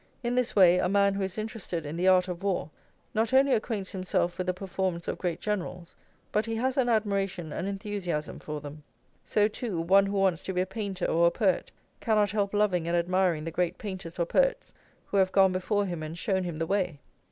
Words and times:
In 0.23 0.33
this 0.33 0.55
way 0.55 0.79
a 0.79 0.89
man 0.89 1.13
who 1.13 1.21
is 1.21 1.37
interested 1.37 1.85
in 1.85 1.95
the 1.95 2.07
art 2.07 2.27
of 2.27 2.41
war 2.41 2.71
not 3.13 3.35
only 3.35 3.53
acquaints 3.53 3.91
himself 3.91 4.35
with 4.39 4.47
the 4.47 4.51
performance 4.55 5.07
of 5.07 5.19
great 5.19 5.39
generals, 5.39 5.95
but 6.31 6.47
he 6.47 6.55
has 6.55 6.75
an 6.75 6.89
admiration 6.89 7.53
and 7.53 7.67
enthusiasm 7.67 8.39
for 8.39 8.59
them. 8.61 8.81
So, 9.23 9.47
too, 9.47 9.79
one 9.79 10.07
who 10.07 10.17
wants 10.17 10.41
to 10.41 10.53
be 10.53 10.61
a 10.61 10.65
painter 10.65 11.05
or 11.05 11.27
a 11.27 11.29
poet 11.29 11.71
cannot 11.99 12.31
help 12.31 12.51
loving 12.55 12.87
and 12.87 12.97
admiring 12.97 13.43
the 13.43 13.51
great 13.51 13.77
painters 13.77 14.17
or 14.17 14.25
poets 14.25 14.73
who 15.05 15.17
have 15.17 15.31
gone 15.31 15.51
before 15.51 15.85
him 15.85 16.01
and 16.01 16.17
shown 16.17 16.45
him 16.45 16.55
the 16.55 16.65
way. 16.65 16.99